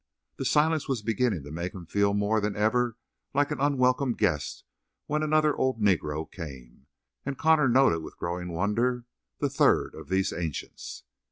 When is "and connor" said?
7.23-7.69